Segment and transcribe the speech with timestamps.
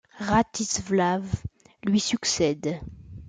[0.19, 1.29] Ratislav
[1.83, 2.81] lui succède.